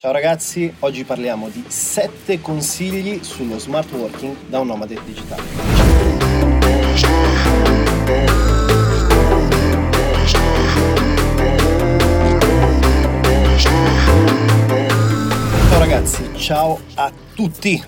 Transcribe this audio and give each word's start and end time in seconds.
Ciao 0.00 0.12
ragazzi, 0.12 0.72
oggi 0.78 1.02
parliamo 1.02 1.48
di 1.48 1.64
7 1.66 2.40
consigli 2.40 3.24
sullo 3.24 3.58
smart 3.58 3.90
working 3.90 4.46
da 4.46 4.60
un 4.60 4.68
nomade 4.68 4.96
digitale. 5.04 5.42
ragazzi, 15.76 16.30
ciao 16.36 16.78
a 16.94 17.10
tutti! 17.10 17.27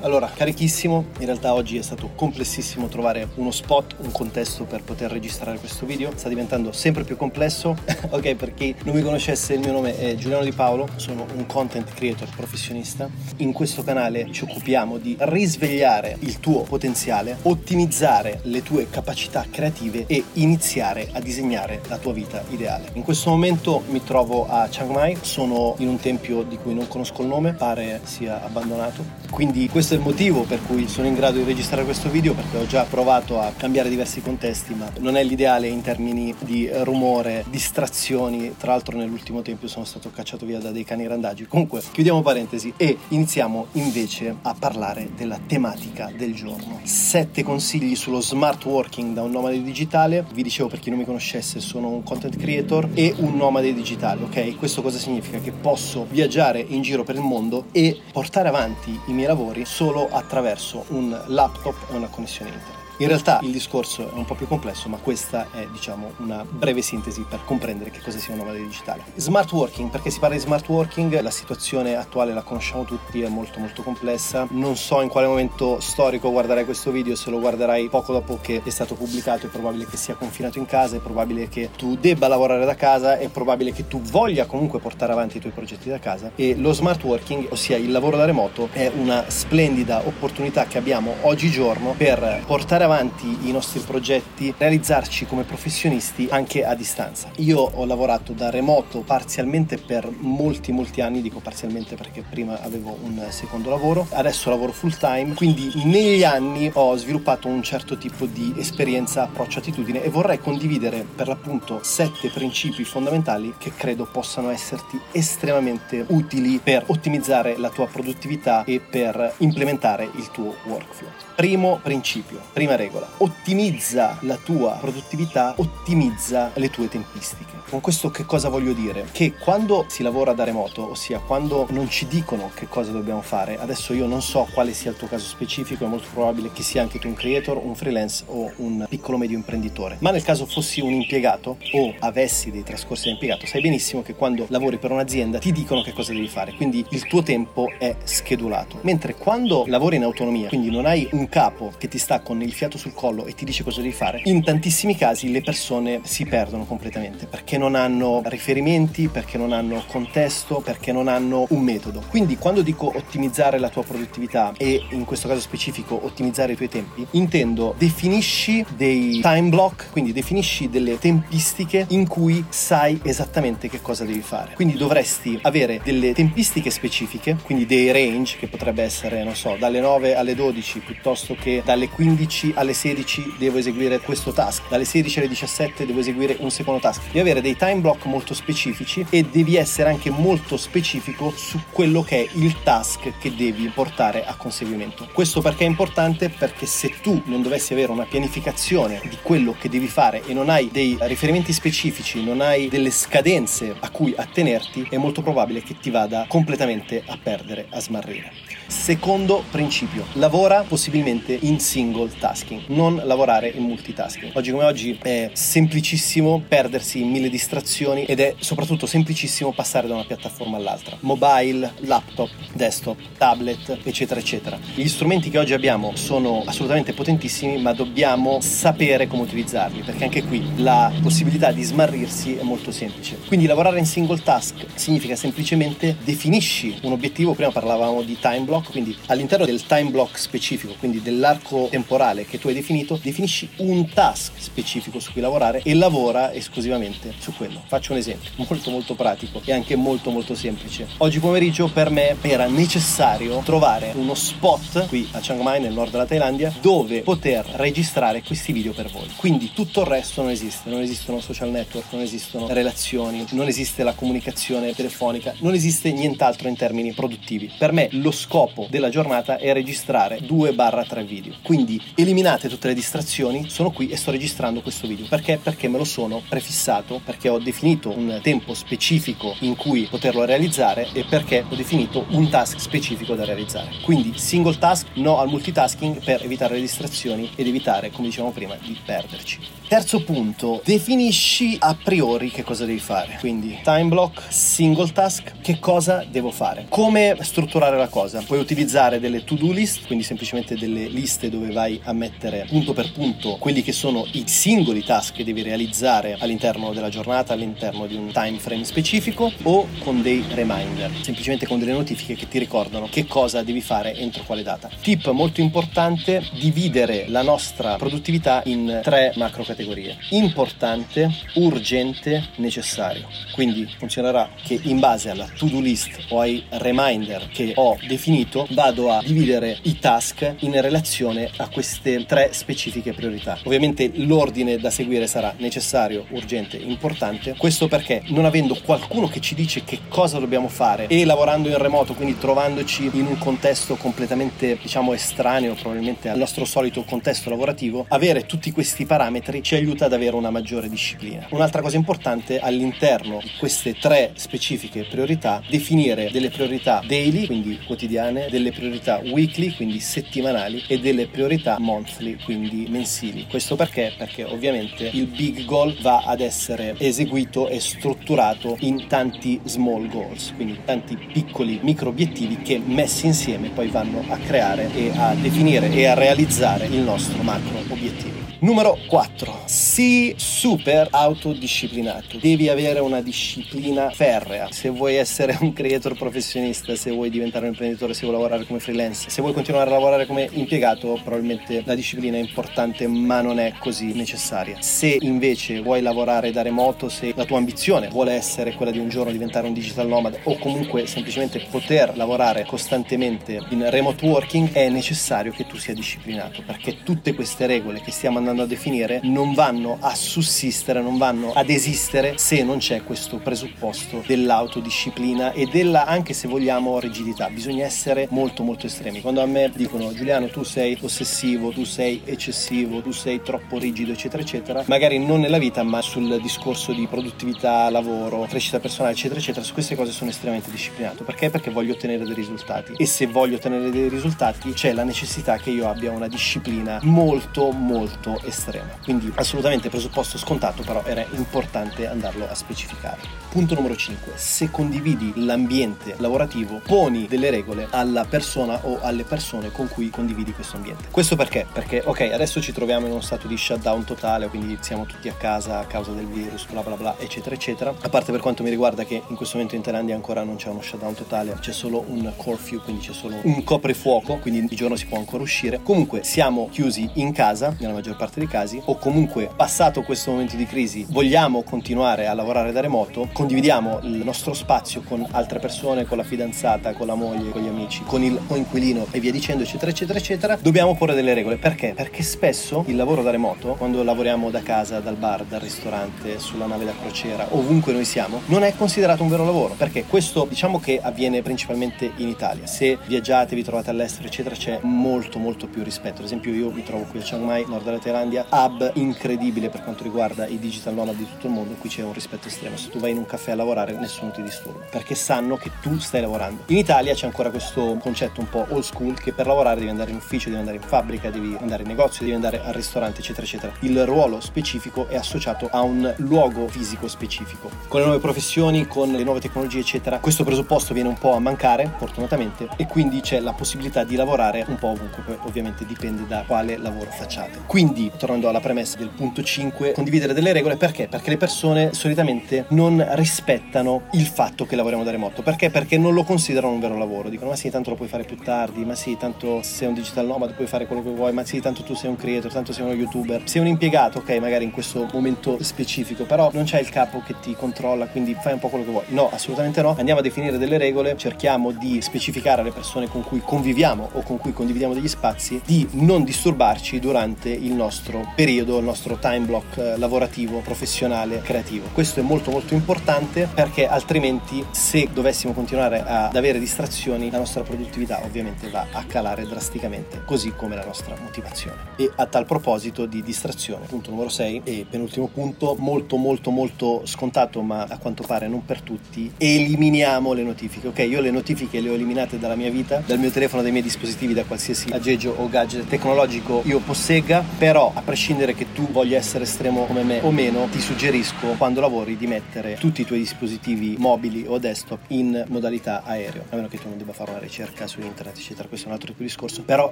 Allora, 0.02 0.30
carichissimo, 0.32 1.06
in 1.18 1.26
realtà 1.26 1.54
oggi 1.54 1.76
è 1.76 1.82
stato 1.82 2.10
complessissimo 2.14 2.86
trovare 2.86 3.30
uno 3.34 3.50
spot, 3.50 3.96
un 3.98 4.12
contesto 4.12 4.62
per 4.62 4.84
poter 4.84 5.10
registrare 5.10 5.58
questo 5.58 5.86
video, 5.86 6.12
sta 6.14 6.28
diventando 6.28 6.70
sempre 6.70 7.02
più 7.02 7.16
complesso, 7.16 7.76
ok? 8.10 8.36
Per 8.36 8.54
chi 8.54 8.72
non 8.84 8.94
mi 8.94 9.02
conoscesse 9.02 9.54
il 9.54 9.58
mio 9.58 9.72
nome 9.72 9.98
è 9.98 10.14
Giuliano 10.14 10.44
Di 10.44 10.52
Paolo, 10.52 10.88
sono 10.94 11.26
un 11.34 11.46
content 11.46 11.92
creator 11.92 12.28
professionista, 12.32 13.10
in 13.38 13.52
questo 13.52 13.82
canale 13.82 14.28
ci 14.30 14.44
occupiamo 14.44 14.98
di 14.98 15.16
risvegliare 15.18 16.16
il 16.20 16.38
tuo 16.38 16.62
potenziale, 16.62 17.38
ottimizzare 17.42 18.38
le 18.44 18.62
tue 18.62 18.88
capacità 18.88 19.44
creative 19.50 20.04
e 20.06 20.22
iniziare 20.34 21.08
a 21.10 21.18
disegnare 21.18 21.80
la 21.88 21.98
tua 21.98 22.12
vita 22.12 22.44
ideale. 22.50 22.90
In 22.92 23.02
questo 23.02 23.30
momento 23.30 23.82
mi 23.88 24.00
trovo 24.04 24.46
a 24.48 24.68
Chiang 24.68 24.92
Mai, 24.92 25.18
sono 25.22 25.74
in 25.78 25.88
un 25.88 25.98
tempio 25.98 26.44
di 26.44 26.56
cui 26.56 26.72
non 26.72 26.86
conosco 26.86 27.22
il 27.22 27.26
nome, 27.26 27.52
pare 27.52 28.00
sia 28.04 28.44
abbandonato. 28.44 29.19
Quindi 29.30 29.68
questo 29.68 29.94
è 29.94 29.96
il 29.96 30.02
motivo 30.02 30.42
per 30.42 30.60
cui 30.66 30.88
sono 30.88 31.06
in 31.06 31.14
grado 31.14 31.38
di 31.38 31.44
registrare 31.44 31.84
questo 31.84 32.10
video 32.10 32.34
perché 32.34 32.58
ho 32.58 32.66
già 32.66 32.82
provato 32.84 33.40
a 33.40 33.52
cambiare 33.56 33.88
diversi 33.88 34.20
contesti, 34.20 34.74
ma 34.74 34.90
non 34.98 35.16
è 35.16 35.22
l'ideale 35.22 35.68
in 35.68 35.82
termini 35.82 36.34
di 36.40 36.68
rumore, 36.82 37.44
distrazioni. 37.48 38.54
Tra 38.58 38.72
l'altro 38.72 38.98
nell'ultimo 38.98 39.40
tempo 39.40 39.68
sono 39.68 39.84
stato 39.84 40.10
cacciato 40.10 40.44
via 40.44 40.58
da 40.58 40.70
dei 40.70 40.84
cani 40.84 41.06
randaggi. 41.06 41.46
Comunque, 41.46 41.80
chiudiamo 41.90 42.22
parentesi 42.22 42.72
e 42.76 42.98
iniziamo 43.08 43.68
invece 43.72 44.34
a 44.42 44.54
parlare 44.58 45.10
della 45.16 45.38
tematica 45.46 46.12
del 46.14 46.34
giorno. 46.34 46.80
Sette 46.82 47.42
consigli 47.42 47.94
sullo 47.94 48.20
smart 48.20 48.64
working 48.64 49.14
da 49.14 49.22
un 49.22 49.30
nomade 49.30 49.62
digitale. 49.62 50.24
Vi 50.34 50.42
dicevo 50.42 50.68
per 50.68 50.80
chi 50.80 50.90
non 50.90 50.98
mi 50.98 51.04
conoscesse, 51.04 51.60
sono 51.60 51.88
un 51.88 52.02
content 52.02 52.36
creator 52.36 52.88
e 52.94 53.14
un 53.18 53.36
nomade 53.36 53.72
digitale, 53.72 54.24
ok? 54.24 54.56
Questo 54.56 54.82
cosa 54.82 54.98
significa? 54.98 55.38
Che 55.38 55.52
posso 55.52 56.06
viaggiare 56.10 56.64
in 56.66 56.82
giro 56.82 57.04
per 57.04 57.14
il 57.14 57.22
mondo 57.22 57.66
e 57.72 57.98
portare 58.12 58.48
avanti 58.48 58.90
i 59.06 59.12
miei 59.12 59.19
lavori 59.26 59.64
solo 59.64 60.08
attraverso 60.10 60.84
un 60.88 61.18
laptop 61.26 61.90
e 61.90 61.96
una 61.96 62.08
connessione 62.08 62.50
internet. 62.50 62.79
In 63.00 63.06
realtà 63.06 63.38
il 63.40 63.50
discorso 63.50 64.10
è 64.10 64.12
un 64.12 64.26
po' 64.26 64.34
più 64.34 64.46
complesso, 64.46 64.90
ma 64.90 64.98
questa 64.98 65.46
è 65.52 65.66
diciamo 65.72 66.12
una 66.18 66.44
breve 66.46 66.82
sintesi 66.82 67.24
per 67.26 67.40
comprendere 67.46 67.88
che 67.88 68.00
cosa 68.02 68.18
sia 68.18 68.34
un 68.34 68.40
nomade 68.40 68.58
digitale. 68.58 69.04
Smart 69.14 69.50
working, 69.52 69.88
perché 69.88 70.10
si 70.10 70.18
parla 70.18 70.34
di 70.34 70.42
smart 70.42 70.68
working, 70.68 71.18
la 71.18 71.30
situazione 71.30 71.96
attuale 71.96 72.34
la 72.34 72.42
conosciamo 72.42 72.84
tutti, 72.84 73.22
è 73.22 73.28
molto 73.30 73.58
molto 73.58 73.82
complessa. 73.82 74.46
Non 74.50 74.76
so 74.76 75.00
in 75.00 75.08
quale 75.08 75.28
momento 75.28 75.80
storico 75.80 76.30
guarderai 76.30 76.66
questo 76.66 76.90
video, 76.90 77.16
se 77.16 77.30
lo 77.30 77.40
guarderai 77.40 77.88
poco 77.88 78.12
dopo 78.12 78.38
che 78.38 78.60
è 78.62 78.68
stato 78.68 78.94
pubblicato 78.94 79.46
è 79.46 79.48
probabile 79.48 79.86
che 79.86 79.96
sia 79.96 80.14
confinato 80.14 80.58
in 80.58 80.66
casa, 80.66 80.96
è 80.96 81.00
probabile 81.00 81.48
che 81.48 81.70
tu 81.74 81.96
debba 81.96 82.28
lavorare 82.28 82.66
da 82.66 82.74
casa, 82.74 83.16
è 83.16 83.30
probabile 83.30 83.72
che 83.72 83.88
tu 83.88 84.02
voglia 84.02 84.44
comunque 84.44 84.78
portare 84.78 85.12
avanti 85.12 85.38
i 85.38 85.40
tuoi 85.40 85.54
progetti 85.54 85.88
da 85.88 85.98
casa 85.98 86.32
e 86.34 86.54
lo 86.54 86.74
smart 86.74 87.02
working, 87.02 87.46
ossia 87.48 87.78
il 87.78 87.92
lavoro 87.92 88.18
da 88.18 88.26
remoto, 88.26 88.68
è 88.72 88.92
una 88.94 89.24
splendida 89.28 90.02
opportunità 90.04 90.66
che 90.66 90.76
abbiamo 90.76 91.14
oggigiorno 91.22 91.94
per 91.96 92.42
portare 92.44 92.84
avanti 92.84 92.88
avanti 92.90 93.48
i 93.48 93.52
nostri 93.52 93.78
progetti, 93.80 94.52
realizzarci 94.56 95.24
come 95.24 95.44
professionisti 95.44 96.26
anche 96.28 96.64
a 96.64 96.74
distanza. 96.74 97.30
Io 97.36 97.60
ho 97.60 97.84
lavorato 97.84 98.32
da 98.32 98.50
remoto 98.50 99.00
parzialmente 99.00 99.78
per 99.78 100.10
molti 100.18 100.72
molti 100.72 101.00
anni, 101.00 101.22
dico 101.22 101.38
parzialmente 101.38 101.94
perché 101.94 102.24
prima 102.28 102.60
avevo 102.62 102.98
un 103.02 103.24
secondo 103.28 103.70
lavoro, 103.70 104.06
adesso 104.10 104.50
lavoro 104.50 104.72
full 104.72 104.96
time, 104.98 105.34
quindi 105.34 105.70
negli 105.84 106.24
anni 106.24 106.68
ho 106.74 106.96
sviluppato 106.96 107.46
un 107.46 107.62
certo 107.62 107.96
tipo 107.96 108.26
di 108.26 108.54
esperienza, 108.56 109.22
approccio, 109.22 109.60
attitudine 109.60 110.02
e 110.02 110.08
vorrei 110.08 110.40
condividere 110.40 111.06
per 111.14 111.28
l'appunto 111.28 111.80
sette 111.82 112.28
principi 112.28 112.82
fondamentali 112.82 113.54
che 113.56 113.72
credo 113.76 114.04
possano 114.10 114.50
esserti 114.50 115.00
estremamente 115.12 116.04
utili 116.08 116.58
per 116.58 116.84
ottimizzare 116.88 117.56
la 117.56 117.70
tua 117.70 117.86
produttività 117.86 118.64
e 118.64 118.80
per 118.80 119.34
implementare 119.38 120.10
il 120.16 120.28
tuo 120.32 120.56
workflow. 120.64 121.10
Primo 121.36 121.78
principio, 121.82 122.40
prima 122.52 122.76
regola, 122.80 123.08
ottimizza 123.18 124.18
la 124.22 124.36
tua 124.36 124.78
produttività, 124.80 125.54
ottimizza 125.56 126.50
le 126.54 126.70
tue 126.70 126.88
tempistiche. 126.88 127.58
Con 127.68 127.80
questo 127.80 128.10
che 128.10 128.24
cosa 128.24 128.48
voglio 128.48 128.72
dire? 128.72 129.06
Che 129.12 129.34
quando 129.34 129.84
si 129.88 130.02
lavora 130.02 130.32
da 130.32 130.44
remoto, 130.44 130.90
ossia 130.90 131.18
quando 131.20 131.66
non 131.70 131.88
ci 131.88 132.06
dicono 132.06 132.50
che 132.54 132.66
cosa 132.68 132.90
dobbiamo 132.90 133.20
fare, 133.20 133.58
adesso 133.58 133.92
io 133.92 134.06
non 134.06 134.22
so 134.22 134.48
quale 134.52 134.72
sia 134.72 134.90
il 134.90 134.96
tuo 134.96 135.06
caso 135.06 135.26
specifico, 135.26 135.84
è 135.84 135.88
molto 135.88 136.08
probabile 136.12 136.50
che 136.52 136.62
sia 136.62 136.82
anche 136.82 136.98
tu 136.98 137.08
un 137.08 137.14
creator, 137.14 137.60
un 137.62 137.74
freelance 137.74 138.24
o 138.26 138.50
un 138.56 138.86
piccolo 138.88 139.18
medio 139.18 139.36
imprenditore, 139.36 139.96
ma 140.00 140.10
nel 140.10 140.22
caso 140.22 140.46
fossi 140.46 140.80
un 140.80 140.92
impiegato 140.92 141.58
o 141.72 141.94
avessi 142.00 142.50
dei 142.50 142.62
trascorsi 142.62 143.04
da 143.04 143.12
impiegato, 143.12 143.46
sai 143.46 143.60
benissimo 143.60 144.02
che 144.02 144.14
quando 144.14 144.46
lavori 144.48 144.78
per 144.78 144.90
un'azienda 144.90 145.38
ti 145.38 145.52
dicono 145.52 145.82
che 145.82 145.92
cosa 145.92 146.12
devi 146.12 146.28
fare, 146.28 146.54
quindi 146.54 146.84
il 146.90 147.06
tuo 147.06 147.22
tempo 147.22 147.70
è 147.78 147.94
schedulato. 148.02 148.78
Mentre 148.82 149.14
quando 149.14 149.64
lavori 149.66 149.96
in 149.96 150.04
autonomia, 150.04 150.48
quindi 150.48 150.70
non 150.70 150.86
hai 150.86 151.08
un 151.12 151.28
capo 151.28 151.72
che 151.76 151.88
ti 151.88 151.98
sta 151.98 152.20
con 152.20 152.42
il 152.42 152.52
fiato 152.60 152.76
sul 152.76 152.92
collo 152.92 153.24
e 153.24 153.32
ti 153.32 153.46
dice 153.46 153.64
cosa 153.64 153.80
devi 153.80 153.94
fare, 153.94 154.20
in 154.24 154.44
tantissimi 154.44 154.94
casi 154.94 155.30
le 155.30 155.40
persone 155.40 156.00
si 156.02 156.26
perdono 156.26 156.66
completamente 156.66 157.24
perché 157.24 157.56
non 157.56 157.74
hanno 157.74 158.20
riferimenti, 158.26 159.08
perché 159.08 159.38
non 159.38 159.52
hanno 159.52 159.82
contesto, 159.86 160.60
perché 160.60 160.92
non 160.92 161.08
hanno 161.08 161.46
un 161.48 161.62
metodo. 161.62 162.02
Quindi 162.10 162.36
quando 162.36 162.60
dico 162.60 162.92
ottimizzare 162.94 163.58
la 163.58 163.70
tua 163.70 163.82
produttività 163.82 164.52
e 164.58 164.84
in 164.90 165.06
questo 165.06 165.26
caso 165.26 165.40
specifico 165.40 166.04
ottimizzare 166.04 166.52
i 166.52 166.56
tuoi 166.56 166.68
tempi, 166.68 167.06
intendo 167.12 167.74
definisci 167.78 168.62
dei 168.76 169.20
time 169.22 169.48
block, 169.48 169.90
quindi 169.90 170.12
definisci 170.12 170.68
delle 170.68 170.98
tempistiche 170.98 171.86
in 171.88 172.06
cui 172.06 172.44
sai 172.50 173.00
esattamente 173.02 173.70
che 173.70 173.80
cosa 173.80 174.04
devi 174.04 174.20
fare. 174.20 174.52
Quindi 174.54 174.76
dovresti 174.76 175.38
avere 175.44 175.80
delle 175.82 176.12
tempistiche 176.12 176.68
specifiche, 176.68 177.38
quindi 177.42 177.64
dei 177.64 177.90
range 177.90 178.36
che 178.36 178.48
potrebbe 178.48 178.82
essere, 178.82 179.24
non 179.24 179.34
so, 179.34 179.56
dalle 179.58 179.80
9 179.80 180.14
alle 180.14 180.34
12 180.34 180.80
piuttosto 180.80 181.34
che 181.40 181.62
dalle 181.64 181.88
15 181.88 182.48
alle 182.54 182.74
16 182.74 183.34
devo 183.38 183.58
eseguire 183.58 184.00
questo 184.00 184.32
task, 184.32 184.68
dalle 184.68 184.84
16 184.84 185.18
alle 185.18 185.28
17 185.28 185.86
devo 185.86 186.00
eseguire 186.00 186.36
un 186.40 186.50
secondo 186.50 186.80
task. 186.80 187.06
Devi 187.06 187.20
avere 187.20 187.40
dei 187.40 187.56
time 187.56 187.76
block 187.76 188.04
molto 188.06 188.34
specifici 188.34 189.04
e 189.10 189.22
devi 189.24 189.56
essere 189.56 189.90
anche 189.90 190.10
molto 190.10 190.56
specifico 190.56 191.32
su 191.34 191.60
quello 191.70 192.02
che 192.02 192.24
è 192.24 192.28
il 192.34 192.62
task 192.62 193.18
che 193.18 193.34
devi 193.34 193.68
portare 193.68 194.24
a 194.24 194.34
conseguimento. 194.34 195.08
Questo 195.12 195.40
perché 195.40 195.64
è 195.64 195.68
importante? 195.68 196.28
Perché 196.28 196.66
se 196.66 196.94
tu 197.00 197.22
non 197.26 197.42
dovessi 197.42 197.72
avere 197.72 197.92
una 197.92 198.04
pianificazione 198.04 199.00
di 199.08 199.18
quello 199.22 199.54
che 199.58 199.68
devi 199.68 199.88
fare 199.88 200.22
e 200.26 200.32
non 200.32 200.48
hai 200.48 200.68
dei 200.70 200.96
riferimenti 201.00 201.52
specifici, 201.52 202.22
non 202.24 202.40
hai 202.40 202.68
delle 202.68 202.90
scadenze 202.90 203.74
a 203.78 203.90
cui 203.90 204.14
attenerti, 204.16 204.86
è 204.90 204.96
molto 204.96 205.22
probabile 205.22 205.62
che 205.62 205.78
ti 205.78 205.90
vada 205.90 206.26
completamente 206.28 207.02
a 207.06 207.18
perdere, 207.22 207.66
a 207.70 207.80
smarrire. 207.80 208.59
Secondo 208.70 209.42
principio, 209.50 210.06
lavora 210.12 210.62
possibilmente 210.62 211.36
in 211.42 211.58
single 211.58 212.08
tasking, 212.16 212.62
non 212.68 213.02
lavorare 213.04 213.48
in 213.48 213.64
multitasking. 213.64 214.30
Oggi 214.36 214.52
come 214.52 214.62
oggi 214.64 214.96
è 215.02 215.28
semplicissimo 215.32 216.44
perdersi 216.46 217.00
in 217.00 217.10
mille 217.10 217.28
distrazioni 217.28 218.04
ed 218.04 218.20
è 218.20 218.36
soprattutto 218.38 218.86
semplicissimo 218.86 219.52
passare 219.52 219.88
da 219.88 219.94
una 219.94 220.04
piattaforma 220.04 220.56
all'altra. 220.56 220.96
Mobile, 221.00 221.72
laptop, 221.80 222.30
desktop, 222.54 222.96
tablet, 223.18 223.80
eccetera, 223.82 224.20
eccetera. 224.20 224.56
Gli 224.76 224.86
strumenti 224.86 225.30
che 225.30 225.38
oggi 225.38 225.52
abbiamo 225.52 225.96
sono 225.96 226.44
assolutamente 226.46 226.92
potentissimi, 226.92 227.60
ma 227.60 227.72
dobbiamo 227.72 228.38
sapere 228.40 229.08
come 229.08 229.22
utilizzarli, 229.22 229.82
perché 229.82 230.04
anche 230.04 230.22
qui 230.22 230.46
la 230.58 230.92
possibilità 231.02 231.50
di 231.50 231.64
smarrirsi 231.64 232.36
è 232.36 232.42
molto 232.42 232.70
semplice. 232.70 233.18
Quindi 233.26 233.46
lavorare 233.46 233.80
in 233.80 233.86
single 233.86 234.22
task 234.22 234.64
significa 234.74 235.16
semplicemente 235.16 235.96
definisci 236.04 236.78
un 236.82 236.92
obiettivo, 236.92 237.34
prima 237.34 237.50
parlavamo 237.50 238.02
di 238.02 238.16
time 238.20 238.42
block, 238.42 238.58
block, 238.60 238.70
quindi 238.70 238.96
all'interno 239.06 239.44
del 239.44 239.64
time 239.66 239.90
block 239.90 240.18
specifico, 240.18 240.74
quindi 240.78 241.02
dell'arco 241.02 241.68
temporale 241.70 242.24
che 242.26 242.38
tu 242.38 242.48
hai 242.48 242.54
definito, 242.54 242.98
definisci 243.02 243.48
un 243.56 243.88
task 243.88 244.32
specifico 244.36 245.00
su 245.00 245.12
cui 245.12 245.20
lavorare 245.20 245.62
e 245.64 245.74
lavora 245.74 246.32
esclusivamente 246.32 247.14
su 247.18 247.34
quello. 247.34 247.62
Faccio 247.66 247.92
un 247.92 247.98
esempio 247.98 248.30
molto 248.36 248.70
molto 248.70 248.94
pratico 248.94 249.40
e 249.44 249.52
anche 249.52 249.76
molto 249.76 250.10
molto 250.10 250.34
semplice. 250.34 250.86
Oggi 250.98 251.18
pomeriggio 251.18 251.68
per 251.68 251.90
me 251.90 252.16
era 252.20 252.46
necessario 252.46 253.40
trovare 253.44 253.92
uno 253.94 254.14
spot 254.14 254.86
qui 254.88 255.08
a 255.12 255.20
Chiang 255.20 255.40
Mai 255.40 255.60
nel 255.60 255.72
nord 255.72 255.90
della 255.90 256.06
Thailandia 256.06 256.52
dove 256.60 257.00
poter 257.00 257.44
registrare 257.54 258.22
questi 258.22 258.52
video 258.52 258.72
per 258.72 258.90
voi. 258.90 259.08
Quindi 259.16 259.52
tutto 259.54 259.80
il 259.80 259.86
resto 259.86 260.22
non 260.22 260.30
esiste, 260.30 260.68
non 260.70 260.80
esistono 260.80 261.20
social 261.20 261.50
network, 261.50 261.92
non 261.92 262.02
esistono 262.02 262.46
relazioni, 262.48 263.24
non 263.30 263.48
esiste 263.48 263.82
la 263.82 263.94
comunicazione 263.94 264.74
telefonica, 264.74 265.34
non 265.38 265.54
esiste 265.54 265.92
nient'altro 265.92 266.48
in 266.48 266.56
termini 266.56 266.92
produttivi. 266.92 267.50
Per 267.56 267.72
me 267.72 267.88
lo 267.92 268.10
scopo 268.10 268.49
scopo 268.50 268.66
della 268.68 268.88
giornata 268.88 269.38
è 269.38 269.52
registrare 269.52 270.18
2-3 270.20 271.04
video. 271.04 271.34
Quindi 271.42 271.80
eliminate 271.94 272.48
tutte 272.48 272.68
le 272.68 272.74
distrazioni, 272.74 273.48
sono 273.48 273.70
qui 273.70 273.88
e 273.88 273.96
sto 273.96 274.10
registrando 274.10 274.60
questo 274.60 274.86
video. 274.86 275.06
Perché? 275.08 275.38
Perché 275.42 275.68
me 275.68 275.78
lo 275.78 275.84
sono 275.84 276.22
prefissato, 276.28 277.00
perché 277.04 277.28
ho 277.28 277.38
definito 277.38 277.90
un 277.90 278.18
tempo 278.22 278.54
specifico 278.54 279.34
in 279.40 279.56
cui 279.56 279.86
poterlo 279.88 280.24
realizzare 280.24 280.88
e 280.92 281.04
perché 281.04 281.44
ho 281.48 281.54
definito 281.54 282.06
un 282.10 282.28
task 282.28 282.60
specifico 282.60 283.14
da 283.14 283.24
realizzare. 283.24 283.70
Quindi 283.82 284.12
single 284.16 284.58
task, 284.58 284.88
no 284.94 285.18
al 285.18 285.28
multitasking 285.28 286.02
per 286.02 286.22
evitare 286.22 286.54
le 286.54 286.60
distrazioni 286.60 287.30
ed 287.34 287.46
evitare, 287.46 287.90
come 287.90 288.08
dicevamo 288.08 288.32
prima, 288.32 288.56
di 288.60 288.76
perderci. 288.84 289.38
Terzo 289.68 290.02
punto, 290.02 290.60
definisci 290.64 291.56
a 291.60 291.76
priori 291.80 292.30
che 292.30 292.42
cosa 292.42 292.64
devi 292.64 292.80
fare. 292.80 293.18
Quindi 293.20 293.60
time 293.62 293.84
block, 293.84 294.20
single 294.28 294.90
task, 294.90 295.40
che 295.40 295.60
cosa 295.60 296.04
devo 296.10 296.32
fare? 296.32 296.66
Come 296.68 297.16
strutturare 297.20 297.76
la 297.76 297.86
cosa? 297.86 298.20
Puoi 298.20 298.39
utilizzare 298.40 299.00
delle 299.00 299.24
to-do 299.24 299.52
list, 299.52 299.86
quindi 299.86 300.04
semplicemente 300.04 300.56
delle 300.56 300.88
liste 300.88 301.30
dove 301.30 301.50
vai 301.50 301.80
a 301.84 301.92
mettere 301.92 302.46
punto 302.48 302.72
per 302.72 302.92
punto 302.92 303.36
quelli 303.36 303.62
che 303.62 303.72
sono 303.72 304.06
i 304.12 304.24
singoli 304.26 304.82
task 304.82 305.14
che 305.16 305.24
devi 305.24 305.42
realizzare 305.42 306.16
all'interno 306.18 306.72
della 306.72 306.88
giornata, 306.88 307.32
all'interno 307.32 307.86
di 307.86 307.96
un 307.96 308.10
time 308.12 308.38
frame 308.38 308.64
specifico 308.64 309.32
o 309.42 309.66
con 309.80 310.02
dei 310.02 310.24
reminder, 310.30 310.90
semplicemente 311.02 311.46
con 311.46 311.58
delle 311.58 311.72
notifiche 311.72 312.14
che 312.14 312.28
ti 312.28 312.38
ricordano 312.38 312.88
che 312.90 313.06
cosa 313.06 313.42
devi 313.42 313.60
fare 313.60 313.94
entro 313.94 314.22
quale 314.24 314.42
data. 314.42 314.68
Tip 314.80 315.10
molto 315.10 315.40
importante, 315.40 316.22
dividere 316.38 317.06
la 317.08 317.22
nostra 317.22 317.76
produttività 317.76 318.42
in 318.46 318.80
tre 318.82 319.12
macro 319.16 319.44
categorie. 319.44 319.96
Importante, 320.10 321.10
urgente, 321.34 322.28
necessario. 322.36 323.08
Quindi 323.32 323.68
funzionerà 323.78 324.28
che 324.42 324.58
in 324.62 324.78
base 324.78 325.10
alla 325.10 325.28
to-do 325.36 325.60
list 325.60 326.06
o 326.08 326.20
ai 326.20 326.42
reminder 326.50 327.28
che 327.28 327.52
ho 327.54 327.76
definito 327.86 328.29
vado 328.50 328.90
a 328.90 329.02
dividere 329.02 329.58
i 329.62 329.78
task 329.78 330.34
in 330.40 330.60
relazione 330.60 331.30
a 331.36 331.48
queste 331.48 332.04
tre 332.06 332.30
specifiche 332.32 332.92
priorità. 332.92 333.38
Ovviamente 333.44 333.90
l'ordine 333.94 334.58
da 334.58 334.70
seguire 334.70 335.06
sarà 335.06 335.34
necessario, 335.38 336.06
urgente, 336.10 336.56
importante. 336.56 337.34
Questo 337.36 337.68
perché 337.68 338.02
non 338.08 338.24
avendo 338.24 338.56
qualcuno 338.62 339.08
che 339.08 339.20
ci 339.20 339.34
dice 339.34 339.64
che 339.64 339.80
cosa 339.88 340.18
dobbiamo 340.18 340.48
fare 340.48 340.86
e 340.86 341.04
lavorando 341.04 341.48
in 341.48 341.58
remoto, 341.58 341.94
quindi 341.94 342.18
trovandoci 342.18 342.90
in 342.92 343.06
un 343.06 343.18
contesto 343.18 343.76
completamente 343.76 344.58
diciamo 344.60 344.92
estraneo 344.92 345.54
probabilmente 345.54 346.08
al 346.08 346.18
nostro 346.18 346.44
solito 346.44 346.82
contesto 346.84 347.30
lavorativo, 347.30 347.86
avere 347.88 348.26
tutti 348.26 348.52
questi 348.52 348.86
parametri 348.86 349.42
ci 349.42 349.54
aiuta 349.54 349.86
ad 349.86 349.92
avere 349.92 350.16
una 350.16 350.30
maggiore 350.30 350.68
disciplina. 350.68 351.26
Un'altra 351.30 351.62
cosa 351.62 351.76
importante 351.76 352.38
all'interno 352.38 353.18
di 353.22 353.30
queste 353.38 353.74
tre 353.74 354.12
specifiche 354.14 354.84
priorità, 354.84 355.42
definire 355.48 356.10
delle 356.10 356.30
priorità 356.30 356.82
daily, 356.86 357.26
quindi 357.26 357.58
quotidiane, 357.66 358.09
delle 358.10 358.52
priorità 358.52 359.00
weekly, 359.04 359.54
quindi 359.54 359.80
settimanali 359.80 360.62
e 360.66 360.78
delle 360.78 361.06
priorità 361.06 361.56
monthly, 361.58 362.16
quindi 362.24 362.66
mensili. 362.68 363.26
Questo 363.28 363.56
perché? 363.56 363.92
Perché 363.96 364.24
ovviamente 364.24 364.90
il 364.92 365.06
big 365.06 365.44
goal 365.44 365.76
va 365.80 366.02
ad 366.04 366.20
essere 366.20 366.74
eseguito 366.78 367.48
e 367.48 367.60
strutturato 367.60 368.56
in 368.60 368.86
tanti 368.88 369.40
small 369.44 369.88
goals, 369.88 370.32
quindi 370.34 370.58
tanti 370.64 370.96
piccoli 370.96 371.60
micro 371.62 371.88
obiettivi 371.90 372.38
che 372.42 372.60
messi 372.64 373.06
insieme 373.06 373.50
poi 373.50 373.68
vanno 373.68 374.04
a 374.08 374.16
creare 374.18 374.68
e 374.74 374.90
a 374.94 375.14
definire 375.14 375.70
e 375.70 375.86
a 375.86 375.94
realizzare 375.94 376.66
il 376.66 376.80
nostro 376.80 377.22
macro 377.22 377.62
obiettivo. 377.68 378.29
Numero 378.42 378.78
4. 378.88 379.42
Sii 379.44 380.14
super 380.16 380.88
autodisciplinato. 380.90 382.16
Devi 382.16 382.48
avere 382.48 382.80
una 382.80 383.02
disciplina 383.02 383.90
ferrea. 383.90 384.48
Se 384.50 384.70
vuoi 384.70 384.94
essere 384.94 385.36
un 385.42 385.52
creator 385.52 385.94
professionista, 385.94 386.74
se 386.74 386.90
vuoi 386.90 387.10
diventare 387.10 387.44
un 387.44 387.50
imprenditore, 387.50 387.92
se 387.92 388.06
vuoi 388.06 388.14
lavorare 388.14 388.46
come 388.46 388.58
freelance, 388.58 389.10
se 389.10 389.20
vuoi 389.20 389.34
continuare 389.34 389.68
a 389.68 389.74
lavorare 389.74 390.06
come 390.06 390.26
impiegato, 390.32 390.98
probabilmente 391.04 391.62
la 391.66 391.74
disciplina 391.74 392.16
è 392.16 392.20
importante, 392.20 392.86
ma 392.86 393.20
non 393.20 393.38
è 393.38 393.52
così 393.58 393.92
necessaria. 393.92 394.56
Se 394.62 394.96
invece 395.00 395.60
vuoi 395.60 395.82
lavorare 395.82 396.30
da 396.30 396.40
remoto, 396.40 396.88
se 396.88 397.12
la 397.14 397.26
tua 397.26 397.36
ambizione 397.36 397.88
vuole 397.88 398.12
essere 398.12 398.54
quella 398.54 398.72
di 398.72 398.78
un 398.78 398.88
giorno 398.88 399.12
diventare 399.12 399.48
un 399.48 399.52
digital 399.52 399.86
nomad 399.86 400.18
o 400.22 400.38
comunque 400.38 400.86
semplicemente 400.86 401.46
poter 401.50 401.94
lavorare 401.94 402.46
costantemente 402.46 403.38
in 403.50 403.68
remote 403.68 404.06
working, 404.06 404.50
è 404.52 404.70
necessario 404.70 405.30
che 405.30 405.46
tu 405.46 405.58
sia 405.58 405.74
disciplinato 405.74 406.42
perché 406.46 406.78
tutte 406.82 407.12
queste 407.12 407.44
regole 407.44 407.82
che 407.82 407.90
stiamo 407.90 408.16
andando 408.16 408.28
andando 408.30 408.42
a 408.42 408.46
definire 408.46 409.00
non 409.02 409.34
vanno 409.34 409.78
a 409.80 409.94
sussistere, 409.94 410.80
non 410.80 410.98
vanno 410.98 411.32
ad 411.32 411.48
esistere 411.50 412.14
se 412.16 412.42
non 412.42 412.58
c'è 412.58 412.82
questo 412.84 413.18
presupposto 413.18 414.02
dell'autodisciplina 414.06 415.32
e 415.32 415.46
della, 415.46 415.86
anche 415.86 416.12
se 416.14 416.28
vogliamo, 416.28 416.78
rigidità. 416.78 417.28
Bisogna 417.28 417.64
essere 417.64 418.06
molto 418.10 418.42
molto 418.42 418.66
estremi. 418.66 419.00
Quando 419.00 419.20
a 419.20 419.26
me 419.26 419.50
dicono 419.54 419.92
Giuliano 419.92 420.28
tu 420.28 420.42
sei 420.42 420.78
ossessivo, 420.80 421.50
tu 421.50 421.64
sei 421.64 422.02
eccessivo, 422.04 422.80
tu 422.80 422.92
sei 422.92 423.22
troppo 423.22 423.58
rigido, 423.58 423.92
eccetera, 423.92 424.22
eccetera, 424.22 424.64
magari 424.66 424.98
non 424.98 425.20
nella 425.20 425.38
vita 425.38 425.62
ma 425.62 425.80
sul 425.82 426.20
discorso 426.20 426.72
di 426.72 426.86
produttività, 426.86 427.68
lavoro, 427.70 428.26
crescita 428.28 428.60
personale, 428.60 428.94
eccetera, 428.94 429.20
eccetera, 429.20 429.44
su 429.44 429.52
queste 429.52 429.74
cose 429.74 429.92
sono 429.92 430.10
estremamente 430.10 430.50
disciplinato. 430.50 431.04
Perché? 431.04 431.30
Perché 431.30 431.50
voglio 431.50 431.72
ottenere 431.72 432.04
dei 432.04 432.14
risultati 432.14 432.74
e 432.76 432.86
se 432.86 433.06
voglio 433.06 433.36
ottenere 433.36 433.70
dei 433.70 433.88
risultati 433.88 434.52
c'è 434.52 434.72
la 434.72 434.84
necessità 434.84 435.36
che 435.36 435.50
io 435.50 435.68
abbia 435.68 435.90
una 435.90 436.08
disciplina 436.08 436.78
molto 436.82 437.50
molto 437.50 438.19
estrema. 438.24 438.70
Quindi 438.82 439.12
assolutamente 439.14 439.68
presupposto 439.68 440.18
scontato, 440.18 440.62
però 440.62 440.82
era 440.84 441.04
importante 441.12 441.86
andarlo 441.86 442.28
a 442.28 442.34
specificare. 442.34 442.98
Punto 443.30 443.54
numero 443.54 443.76
5. 443.76 444.14
Se 444.16 444.50
condividi 444.50 445.12
l'ambiente 445.24 445.94
lavorativo, 445.98 446.60
poni 446.66 447.06
delle 447.06 447.30
regole 447.30 447.68
alla 447.70 448.04
persona 448.04 448.58
o 448.62 448.80
alle 448.80 449.04
persone 449.04 449.52
con 449.52 449.68
cui 449.68 449.88
condividi 449.88 450.32
questo 450.32 450.56
ambiente. 450.56 450.88
Questo 450.90 451.14
perché? 451.14 451.46
Perché 451.52 451.80
ok, 451.84 452.10
adesso 452.12 452.40
ci 452.40 452.52
troviamo 452.52 452.86
in 452.86 452.92
uno 452.92 453.00
stato 453.00 453.28
di 453.28 453.36
shutdown 453.36 453.84
totale, 453.84 454.26
quindi 454.26 454.58
siamo 454.60 454.84
tutti 454.84 455.08
a 455.08 455.12
casa 455.12 455.60
a 455.60 455.66
causa 455.66 455.92
del 455.92 456.06
virus, 456.06 456.46
bla 456.46 456.62
bla 456.62 456.74
bla, 456.74 456.96
eccetera, 456.98 457.36
eccetera. 457.36 457.72
A 457.80 457.88
parte 457.88 458.10
per 458.10 458.20
quanto 458.20 458.42
mi 458.42 458.50
riguarda 458.50 458.84
che 458.84 459.00
in 459.06 459.14
questo 459.14 459.36
momento 459.36 459.54
in 459.54 459.62
Thailandia 459.62 459.94
ancora 459.94 460.24
non 460.24 460.34
c'è 460.34 460.48
uno 460.48 460.60
shutdown 460.60 460.94
totale, 460.94 461.36
c'è 461.40 461.52
solo 461.52 461.84
un 461.86 462.12
curfew, 462.16 462.60
quindi 462.62 462.84
c'è 462.84 462.92
solo 462.92 463.20
un 463.22 463.44
coprifuoco, 463.44 464.16
quindi 464.16 464.44
di 464.46 464.56
giorno 464.56 464.74
si 464.74 464.86
può 464.86 464.98
ancora 464.98 465.22
uscire. 465.22 465.60
Comunque 465.62 466.02
siamo 466.02 466.48
chiusi 466.50 466.90
in 466.94 467.12
casa 467.12 467.54
nella 467.60 467.74
maggior 467.74 467.96
parte 467.96 468.09
dei 468.18 468.28
casi, 468.28 468.60
o 468.64 468.76
comunque 468.76 469.30
passato 469.34 469.82
questo 469.82 470.10
momento 470.10 470.36
di 470.36 470.46
crisi 470.46 470.86
vogliamo 470.88 471.42
continuare 471.42 472.06
a 472.06 472.14
lavorare 472.14 472.52
da 472.52 472.60
remoto 472.60 473.08
condividiamo 473.12 473.80
il 473.82 474.02
nostro 474.04 474.32
spazio 474.34 474.82
con 474.82 475.06
altre 475.10 475.38
persone, 475.38 475.84
con 475.84 475.96
la 475.96 476.04
fidanzata, 476.04 476.72
con 476.72 476.86
la 476.86 476.94
moglie, 476.94 477.30
con 477.30 477.42
gli 477.42 477.48
amici, 477.48 477.82
con 477.84 478.02
il 478.02 478.18
coinquilino 478.26 478.86
e 478.90 479.00
via 479.00 479.12
dicendo, 479.12 479.42
eccetera, 479.42 479.70
eccetera, 479.70 479.98
eccetera, 479.98 480.38
dobbiamo 480.40 480.74
porre 480.74 480.94
delle 480.94 481.14
regole. 481.14 481.36
Perché? 481.36 481.72
Perché 481.74 482.02
spesso 482.02 482.64
il 482.66 482.76
lavoro 482.76 483.02
da 483.02 483.10
remoto, 483.10 483.54
quando 483.54 483.82
lavoriamo 483.82 484.30
da 484.30 484.40
casa, 484.42 484.80
dal 484.80 484.96
bar, 484.96 485.24
dal 485.24 485.40
ristorante, 485.40 486.18
sulla 486.18 486.46
nave 486.46 486.64
da 486.64 486.72
crociera, 486.80 487.26
ovunque 487.30 487.72
noi 487.72 487.84
siamo, 487.84 488.22
non 488.26 488.42
è 488.42 488.54
considerato 488.56 489.02
un 489.02 489.08
vero 489.08 489.24
lavoro. 489.24 489.54
Perché 489.56 489.84
questo 489.84 490.26
diciamo 490.28 490.58
che 490.60 490.80
avviene 490.82 491.22
principalmente 491.22 491.92
in 491.96 492.08
Italia. 492.08 492.46
Se 492.46 492.78
viaggiate, 492.86 493.34
vi 493.34 493.44
trovate 493.44 493.70
all'estero, 493.70 494.06
eccetera, 494.06 494.34
c'è 494.34 494.58
molto, 494.62 495.18
molto 495.18 495.46
più 495.46 495.62
rispetto. 495.62 495.98
Ad 495.98 496.06
esempio, 496.06 496.32
io 496.32 496.50
mi 496.50 496.62
trovo 496.62 496.84
qui 496.84 497.00
a 497.00 497.02
Chiang 497.02 497.24
Mai, 497.24 497.44
nord 497.46 497.64
della 497.64 497.78
Thailandia, 497.78 497.98
hub 498.30 498.70
incredibile 498.74 499.48
per 499.48 499.62
quanto 499.62 499.82
riguarda 499.82 500.26
i 500.26 500.38
digital 500.38 500.74
nomad 500.74 500.94
di 500.94 501.06
tutto 501.06 501.26
il 501.26 501.32
mondo. 501.32 501.54
Qui 501.54 501.68
c'è 501.68 501.82
un 501.82 501.92
rispetto 501.92 502.28
estremo. 502.28 502.56
Se 502.56 502.70
tu 502.70 502.78
vai 502.78 502.92
in 502.92 502.98
un 502.98 503.06
caffè 503.06 503.32
a 503.32 503.36
lavorare 503.36 503.72
nessuno 503.72 504.10
ti 504.10 504.22
disturba 504.22 504.64
perché 504.70 504.94
sanno 504.94 505.36
che 505.36 505.50
tu 505.60 505.78
stai 505.78 506.00
lavorando. 506.00 506.42
In 506.46 506.56
Italia 506.56 506.94
c'è 506.94 507.06
ancora 507.06 507.30
questo 507.30 507.76
concetto 507.80 508.20
un 508.20 508.28
po' 508.28 508.46
old 508.50 508.62
school 508.62 508.98
che 508.98 509.12
per 509.12 509.26
lavorare 509.26 509.58
devi 509.58 509.70
andare 509.70 509.90
in 509.90 509.96
ufficio, 509.96 510.28
devi 510.28 510.40
andare 510.40 510.56
in 510.56 510.62
fabbrica, 510.62 511.10
devi 511.10 511.36
andare 511.40 511.62
in 511.62 511.68
negozio, 511.68 512.04
devi 512.04 512.14
andare 512.14 512.42
al 512.42 512.52
ristorante, 512.52 513.00
eccetera, 513.00 513.26
eccetera. 513.26 513.52
Il 513.60 513.84
ruolo 513.84 514.20
specifico 514.20 514.88
è 514.88 514.96
associato 514.96 515.48
a 515.50 515.62
un 515.62 515.92
luogo 515.98 516.48
fisico 516.48 516.88
specifico. 516.88 517.50
Con 517.68 517.80
le 517.80 517.86
nuove 517.86 518.00
professioni, 518.00 518.66
con 518.66 518.92
le 518.92 519.02
nuove 519.02 519.20
tecnologie, 519.20 519.60
eccetera, 519.60 519.98
questo 519.98 520.24
presupposto 520.24 520.74
viene 520.74 520.88
un 520.88 520.98
po' 520.98 521.14
a 521.14 521.20
mancare, 521.20 521.72
fortunatamente, 521.78 522.48
e 522.56 522.66
quindi 522.66 523.00
c'è 523.00 523.20
la 523.20 523.32
possibilità 523.32 523.84
di 523.84 523.96
lavorare 523.96 524.44
un 524.48 524.56
po' 524.56 524.68
ovunque, 524.68 525.18
ovviamente 525.22 525.64
dipende 525.64 526.06
da 526.06 526.24
quale 526.26 526.56
lavoro 526.56 526.90
facciate. 526.90 527.40
Quindi, 527.46 527.79
tornando 527.96 528.28
alla 528.28 528.40
premessa 528.40 528.78
del 528.78 528.88
punto 528.88 529.22
5, 529.22 529.72
condividere 529.72 530.12
delle 530.12 530.32
regole 530.32 530.56
perché? 530.56 530.88
Perché 530.88 531.10
le 531.10 531.16
persone 531.16 531.72
solitamente 531.72 532.46
non 532.48 532.84
rispettano 532.92 533.82
il 533.92 534.06
fatto 534.06 534.44
che 534.44 534.56
lavoriamo 534.56 534.84
da 534.84 534.90
remoto. 534.90 535.22
Perché? 535.22 535.50
Perché 535.50 535.78
non 535.78 535.94
lo 535.94 536.02
considerano 536.02 536.52
un 536.52 536.60
vero 536.60 536.76
lavoro. 536.76 537.08
Dicono, 537.08 537.30
ma 537.30 537.36
sì, 537.36 537.50
tanto 537.50 537.70
lo 537.70 537.76
puoi 537.76 537.88
fare 537.88 538.04
più 538.04 538.16
tardi, 538.16 538.64
ma 538.64 538.74
sì, 538.74 538.96
tanto 538.98 539.42
sei 539.42 539.68
un 539.68 539.74
digital 539.74 540.06
nomad, 540.06 540.34
puoi 540.34 540.46
fare 540.46 540.66
quello 540.66 540.82
che 540.82 540.90
vuoi, 540.90 541.12
ma 541.12 541.24
sì, 541.24 541.40
tanto 541.40 541.62
tu 541.62 541.74
sei 541.74 541.90
un 541.90 541.96
creator, 541.96 542.32
tanto 542.32 542.52
sei 542.52 542.64
uno 542.64 542.74
youtuber. 542.74 543.22
Sei 543.24 543.40
un 543.40 543.46
impiegato, 543.46 543.98
ok, 543.98 544.10
magari 544.18 544.44
in 544.44 544.50
questo 544.50 544.88
momento 544.92 545.42
specifico, 545.42 546.04
però 546.04 546.30
non 546.32 546.44
c'è 546.44 546.60
il 546.60 546.68
capo 546.68 547.02
che 547.04 547.14
ti 547.20 547.34
controlla, 547.34 547.86
quindi 547.86 548.16
fai 548.20 548.34
un 548.34 548.38
po' 548.38 548.48
quello 548.48 548.64
che 548.64 548.70
vuoi. 548.70 548.84
No, 548.88 549.08
assolutamente 549.10 549.62
no. 549.62 549.74
Andiamo 549.78 550.00
a 550.00 550.02
definire 550.02 550.38
delle 550.38 550.58
regole, 550.58 550.96
cerchiamo 550.96 551.52
di 551.52 551.80
specificare 551.80 552.40
alle 552.40 552.52
persone 552.52 552.88
con 552.88 553.02
cui 553.02 553.22
conviviamo 553.24 553.90
o 553.92 554.02
con 554.02 554.18
cui 554.18 554.32
condividiamo 554.32 554.74
degli 554.74 554.88
spazi 554.88 555.40
di 555.44 555.66
non 555.72 556.04
disturbarci 556.04 556.78
durante 556.78 557.28
il 557.28 557.52
nostro 557.52 557.68
nostro 557.70 558.12
periodo, 558.16 558.58
il 558.58 558.64
nostro 558.64 558.98
time 558.98 559.20
block 559.20 559.56
eh, 559.56 559.78
lavorativo, 559.78 560.40
professionale, 560.40 561.20
creativo. 561.22 561.68
Questo 561.72 562.00
è 562.00 562.02
molto 562.02 562.32
molto 562.32 562.54
importante 562.54 563.28
perché 563.32 563.68
altrimenti 563.68 564.44
se 564.50 564.88
dovessimo 564.92 565.32
continuare 565.32 565.84
ad 565.86 566.16
avere 566.16 566.40
distrazioni 566.40 567.10
la 567.12 567.18
nostra 567.18 567.42
produttività 567.42 568.00
ovviamente 568.04 568.50
va 568.50 568.66
a 568.72 568.82
calare 568.84 569.24
drasticamente, 569.24 570.02
così 570.04 570.32
come 570.34 570.56
la 570.56 570.64
nostra 570.64 570.96
motivazione. 571.00 571.58
E 571.76 571.90
a 571.94 572.06
tal 572.06 572.26
proposito 572.26 572.86
di 572.86 573.02
distrazione, 573.02 573.66
punto 573.66 573.90
numero 573.90 574.08
6 574.08 574.42
e 574.42 574.66
penultimo 574.68 575.06
punto, 575.06 575.54
molto 575.56 575.96
molto 575.96 576.30
molto 576.30 576.82
scontato 576.86 577.40
ma 577.42 577.66
a 577.68 577.78
quanto 577.78 578.02
pare 578.02 578.26
non 578.26 578.44
per 578.44 578.62
tutti, 578.62 579.12
eliminiamo 579.16 580.12
le 580.12 580.24
notifiche. 580.24 580.68
Ok, 580.68 580.78
io 580.78 581.00
le 581.00 581.12
notifiche 581.12 581.60
le 581.60 581.70
ho 581.70 581.74
eliminate 581.74 582.18
dalla 582.18 582.34
mia 582.34 582.50
vita, 582.50 582.82
dal 582.84 582.98
mio 582.98 583.10
telefono, 583.10 583.42
dai 583.42 583.52
miei 583.52 583.62
dispositivi, 583.62 584.12
da 584.12 584.24
qualsiasi 584.24 584.70
aggeggio 584.72 585.14
o 585.16 585.28
gadget 585.28 585.68
tecnologico 585.68 586.42
io 586.44 586.58
possegga, 586.58 587.22
però 587.38 587.59
a 587.68 587.82
prescindere 587.82 588.34
che 588.34 588.52
tu 588.52 588.70
voglia 588.70 588.96
essere 588.96 589.24
estremo 589.24 589.66
come 589.66 589.82
me 589.82 590.00
o 590.02 590.10
meno, 590.10 590.48
ti 590.50 590.60
suggerisco 590.60 591.34
quando 591.36 591.60
lavori 591.60 591.96
di 591.96 592.06
mettere 592.06 592.56
tutti 592.58 592.80
i 592.80 592.84
tuoi 592.84 593.00
dispositivi 593.00 593.76
mobili 593.78 594.24
o 594.26 594.38
desktop 594.38 594.80
in 594.88 595.24
modalità 595.28 595.82
aereo, 595.84 596.24
a 596.30 596.36
meno 596.36 596.48
che 596.48 596.58
tu 596.58 596.68
non 596.68 596.78
debba 596.78 596.92
fare 596.92 597.10
una 597.10 597.20
ricerca 597.20 597.66
su 597.66 597.80
internet, 597.80 598.16
eccetera. 598.16 598.48
Questo 598.48 598.66
è 598.66 598.68
un 598.70 598.74
altro 598.74 598.94
discorso. 598.96 599.42
Però 599.42 599.70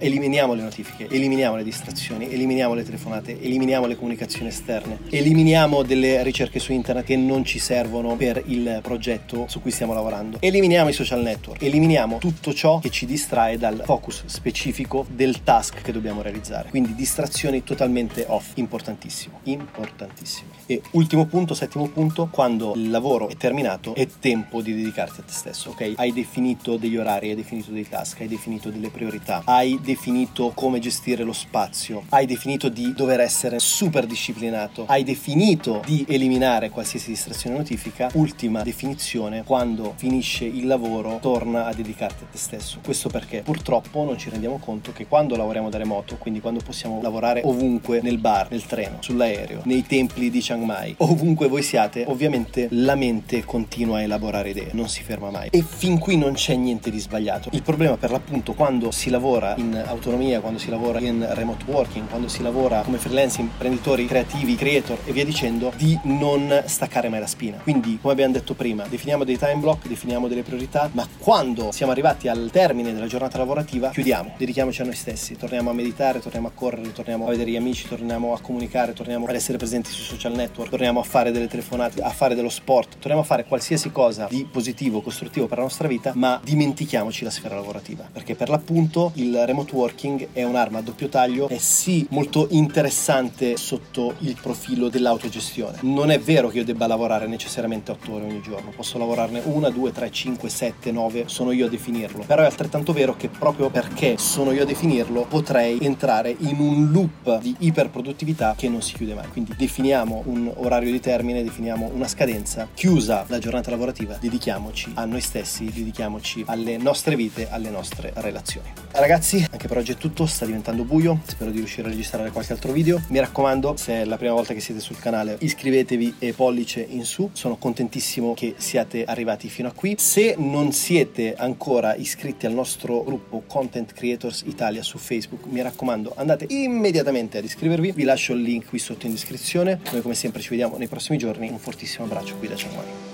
eliminiamo 0.00 0.54
le 0.54 0.62
notifiche, 0.62 1.08
eliminiamo 1.08 1.56
le 1.56 1.64
distrazioni, 1.64 2.30
eliminiamo 2.30 2.74
le 2.74 2.84
telefonate, 2.84 3.40
eliminiamo 3.40 3.86
le 3.86 3.96
comunicazioni 3.96 4.48
esterne, 4.48 4.98
eliminiamo 5.10 5.82
delle 5.82 6.22
ricerche 6.22 6.58
su 6.58 6.72
internet 6.72 7.04
che 7.04 7.16
non 7.16 7.44
ci 7.44 7.58
servono 7.58 8.16
per 8.16 8.42
il 8.46 8.80
progetto 8.82 9.46
su 9.48 9.60
cui 9.60 9.70
stiamo 9.70 9.94
lavorando. 9.94 10.38
Eliminiamo 10.40 10.88
i 10.88 10.92
social 10.92 11.22
network, 11.22 11.62
eliminiamo 11.62 12.18
tutto 12.18 12.52
ciò 12.52 12.78
che 12.78 12.90
ci 12.90 13.06
distrae 13.06 13.56
dal 13.58 13.82
focus 13.84 14.24
specifico 14.26 15.06
del 15.08 15.42
task 15.42 15.82
che 15.82 15.92
dobbiamo 15.92 16.22
realizzare. 16.22 16.68
Quindi 16.70 16.94
distrazioni 16.94 17.64
totalmente 17.78 18.24
off, 18.26 18.56
importantissimo, 18.56 19.38
importantissimo. 19.44 20.50
E 20.66 20.82
ultimo 20.92 21.26
punto, 21.26 21.54
settimo 21.54 21.86
punto, 21.86 22.28
quando 22.28 22.72
il 22.74 22.90
lavoro 22.90 23.28
è 23.28 23.36
terminato 23.36 23.94
è 23.94 24.06
tempo 24.18 24.60
di 24.60 24.74
dedicarti 24.74 25.20
a 25.20 25.22
te 25.22 25.32
stesso, 25.32 25.70
ok? 25.70 25.92
Hai 25.94 26.12
definito 26.12 26.76
degli 26.76 26.96
orari, 26.96 27.30
hai 27.30 27.36
definito 27.36 27.70
dei 27.70 27.88
task, 27.88 28.20
hai 28.22 28.26
definito 28.26 28.70
delle 28.70 28.90
priorità, 28.90 29.42
hai 29.44 29.78
definito 29.80 30.50
come 30.56 30.80
gestire 30.80 31.22
lo 31.22 31.32
spazio, 31.32 32.02
hai 32.08 32.26
definito 32.26 32.68
di 32.68 32.92
dover 32.94 33.20
essere 33.20 33.60
super 33.60 34.06
disciplinato, 34.06 34.84
hai 34.88 35.04
definito 35.04 35.80
di 35.86 36.04
eliminare 36.08 36.70
qualsiasi 36.70 37.10
distrazione 37.10 37.56
notifica. 37.56 38.10
Ultima 38.14 38.62
definizione, 38.62 39.44
quando 39.44 39.94
finisce 39.96 40.44
il 40.44 40.66
lavoro 40.66 41.18
torna 41.20 41.66
a 41.66 41.72
dedicarti 41.72 42.24
a 42.24 42.26
te 42.26 42.38
stesso. 42.38 42.80
Questo 42.82 43.08
perché 43.08 43.42
purtroppo 43.42 44.02
non 44.02 44.18
ci 44.18 44.30
rendiamo 44.30 44.58
conto 44.58 44.92
che 44.92 45.06
quando 45.06 45.36
lavoriamo 45.36 45.68
da 45.70 45.78
remoto, 45.78 46.16
quindi 46.16 46.40
quando 46.40 46.60
possiamo 46.60 47.00
lavorare 47.00 47.42
ovunque, 47.44 47.66
nel 48.02 48.18
bar, 48.18 48.48
nel 48.50 48.64
treno, 48.64 48.96
sull'aereo, 49.00 49.62
nei 49.64 49.84
templi 49.86 50.30
di 50.30 50.40
Chiang 50.40 50.64
Mai, 50.64 50.94
ovunque 50.98 51.48
voi 51.48 51.62
siate, 51.62 52.04
ovviamente 52.06 52.68
la 52.70 52.94
mente 52.94 53.44
continua 53.44 53.98
a 53.98 54.02
elaborare 54.02 54.50
idee, 54.50 54.70
non 54.72 54.88
si 54.88 55.02
ferma 55.02 55.30
mai. 55.30 55.48
E 55.50 55.62
fin 55.62 55.98
qui 55.98 56.16
non 56.16 56.32
c'è 56.32 56.54
niente 56.54 56.90
di 56.90 56.98
sbagliato. 56.98 57.50
Il 57.52 57.62
problema 57.62 57.96
per 57.96 58.10
l'appunto 58.10 58.54
quando 58.54 58.90
si 58.90 59.10
lavora 59.10 59.54
in 59.58 59.82
autonomia, 59.86 60.40
quando 60.40 60.58
si 60.58 60.70
lavora 60.70 61.00
in 61.00 61.26
remote 61.30 61.64
working, 61.66 62.08
quando 62.08 62.28
si 62.28 62.42
lavora 62.42 62.80
come 62.82 62.98
freelance, 62.98 63.40
imprenditori 63.40 64.06
creativi, 64.06 64.54
creator 64.54 64.98
e 65.04 65.12
via 65.12 65.24
dicendo, 65.24 65.72
di 65.76 65.98
non 66.04 66.62
staccare 66.66 67.08
mai 67.08 67.20
la 67.20 67.26
spina. 67.26 67.58
Quindi, 67.58 67.98
come 68.00 68.12
abbiamo 68.12 68.32
detto 68.32 68.54
prima, 68.54 68.84
definiamo 68.88 69.24
dei 69.24 69.38
time 69.38 69.56
block, 69.56 69.86
definiamo 69.88 70.28
delle 70.28 70.42
priorità, 70.42 70.88
ma 70.92 71.06
quando 71.18 71.72
siamo 71.72 71.92
arrivati 71.92 72.28
al 72.28 72.48
termine 72.52 72.92
della 72.92 73.06
giornata 73.06 73.38
lavorativa, 73.38 73.90
chiudiamo, 73.90 74.34
dedichiamoci 74.36 74.82
a 74.82 74.84
noi 74.84 74.94
stessi, 74.94 75.36
torniamo 75.36 75.70
a 75.70 75.72
meditare, 75.72 76.20
torniamo 76.20 76.48
a 76.48 76.52
correre, 76.54 76.92
torniamo 76.92 77.26
a 77.26 77.30
vedere 77.30 77.50
gli 77.50 77.56
amici, 77.58 77.86
torniamo 77.86 78.32
a 78.32 78.40
comunicare, 78.40 78.92
torniamo 78.92 79.26
ad 79.26 79.34
essere 79.34 79.58
presenti 79.58 79.90
sui 79.90 80.04
social 80.04 80.32
network, 80.32 80.70
torniamo 80.70 81.00
a 81.00 81.02
fare 81.02 81.30
delle 81.30 81.46
telefonate, 81.46 82.00
a 82.02 82.10
fare 82.10 82.34
dello 82.34 82.48
sport, 82.48 82.94
torniamo 82.98 83.20
a 83.20 83.24
fare 83.24 83.44
qualsiasi 83.44 83.90
cosa 83.90 84.26
di 84.30 84.46
positivo, 84.50 85.00
costruttivo 85.00 85.46
per 85.46 85.58
la 85.58 85.64
nostra 85.64 85.88
vita, 85.88 86.12
ma 86.14 86.40
dimentichiamoci 86.42 87.24
la 87.24 87.30
sfera 87.30 87.54
lavorativa, 87.54 88.08
perché 88.10 88.34
per 88.34 88.48
l'appunto 88.48 89.12
il 89.14 89.44
remote 89.44 89.74
working 89.74 90.28
è 90.32 90.42
un'arma 90.42 90.78
a 90.78 90.82
doppio 90.82 91.08
taglio, 91.08 91.48
è 91.48 91.58
sì 91.58 92.06
molto 92.10 92.46
interessante 92.50 93.56
sotto 93.56 94.14
il 94.20 94.36
profilo 94.40 94.88
dell'autogestione. 94.88 95.78
Non 95.82 96.10
è 96.10 96.18
vero 96.18 96.48
che 96.48 96.58
io 96.58 96.64
debba 96.64 96.86
lavorare 96.86 97.26
necessariamente 97.26 97.90
8 97.90 98.12
ore 98.12 98.24
ogni 98.24 98.40
giorno, 98.40 98.70
posso 98.74 98.98
lavorarne 98.98 99.42
una, 99.44 99.68
due, 99.70 99.92
tre, 99.92 100.10
cinque, 100.10 100.48
sette, 100.48 100.92
nove, 100.92 101.24
sono 101.26 101.52
io 101.52 101.66
a 101.66 101.68
definirlo. 101.68 102.24
Però 102.26 102.42
è 102.42 102.46
altrettanto 102.46 102.92
vero 102.92 103.16
che 103.16 103.28
proprio 103.28 103.68
perché 103.68 104.16
sono 104.18 104.52
io 104.52 104.62
a 104.62 104.66
definirlo 104.66 105.26
potrei 105.28 105.78
entrare 105.80 106.34
in 106.38 106.58
un 106.58 106.90
loop 106.90 107.40
di 107.48 107.66
iperproduttività 107.66 108.54
che 108.56 108.68
non 108.68 108.82
si 108.82 108.94
chiude 108.94 109.14
mai. 109.14 109.28
Quindi 109.28 109.54
definiamo 109.56 110.22
un 110.26 110.50
orario 110.56 110.90
di 110.90 111.00
termine, 111.00 111.42
definiamo 111.42 111.90
una 111.92 112.08
scadenza, 112.08 112.68
chiusa 112.74 113.24
la 113.28 113.38
giornata 113.38 113.70
lavorativa, 113.70 114.16
dedichiamoci 114.20 114.92
a 114.94 115.04
noi 115.04 115.20
stessi, 115.20 115.64
dedichiamoci 115.64 116.44
alle 116.46 116.76
nostre 116.76 117.16
vite, 117.16 117.48
alle 117.50 117.70
nostre 117.70 118.12
relazioni. 118.16 118.87
Ragazzi, 118.98 119.46
anche 119.52 119.68
per 119.68 119.76
oggi 119.76 119.92
è 119.92 119.94
tutto, 119.94 120.26
sta 120.26 120.44
diventando 120.44 120.82
buio, 120.82 121.20
spero 121.24 121.52
di 121.52 121.58
riuscire 121.58 121.86
a 121.86 121.90
registrare 121.90 122.32
qualche 122.32 122.52
altro 122.52 122.72
video. 122.72 123.00
Mi 123.10 123.20
raccomando, 123.20 123.76
se 123.76 123.92
è 123.92 124.04
la 124.04 124.16
prima 124.16 124.32
volta 124.32 124.54
che 124.54 124.60
siete 124.60 124.80
sul 124.80 124.98
canale, 124.98 125.36
iscrivetevi 125.38 126.16
e 126.18 126.32
pollice 126.32 126.84
in 126.86 127.04
su. 127.04 127.30
Sono 127.32 127.56
contentissimo 127.58 128.34
che 128.34 128.56
siate 128.58 129.04
arrivati 129.04 129.48
fino 129.48 129.68
a 129.68 129.72
qui. 129.72 129.94
Se 129.96 130.34
non 130.36 130.72
siete 130.72 131.36
ancora 131.36 131.94
iscritti 131.94 132.46
al 132.46 132.52
nostro 132.52 133.04
gruppo 133.04 133.44
Content 133.46 133.92
Creators 133.92 134.42
Italia 134.46 134.82
su 134.82 134.98
Facebook, 134.98 135.44
mi 135.46 135.62
raccomando, 135.62 136.14
andate 136.16 136.46
immediatamente 136.48 137.38
ad 137.38 137.44
iscrivervi. 137.44 137.92
Vi 137.92 138.02
lascio 138.02 138.32
il 138.32 138.42
link 138.42 138.66
qui 138.66 138.80
sotto 138.80 139.06
in 139.06 139.12
descrizione. 139.12 139.80
Noi 139.92 140.02
come 140.02 140.14
sempre 140.14 140.42
ci 140.42 140.48
vediamo 140.48 140.76
nei 140.76 140.88
prossimi 140.88 141.18
giorni. 141.18 141.48
Un 141.48 141.60
fortissimo 141.60 142.04
abbraccio 142.04 142.34
qui 142.36 142.48
da 142.48 142.56
Cianguani. 142.56 143.07